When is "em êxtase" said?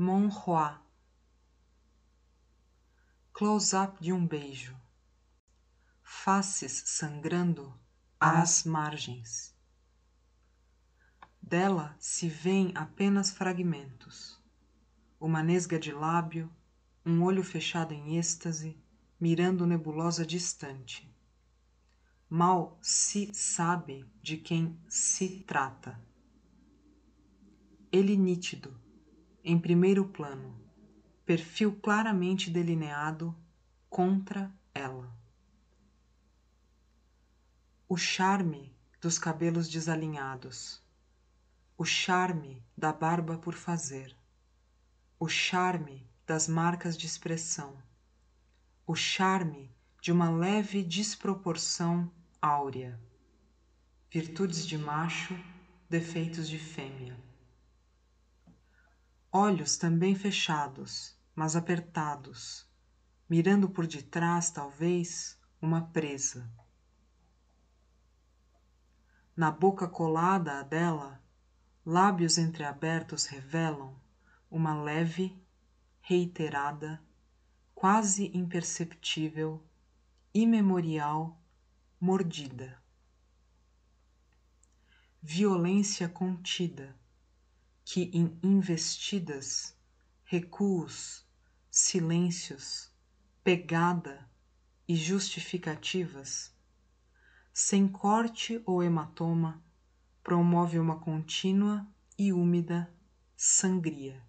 17.92-18.80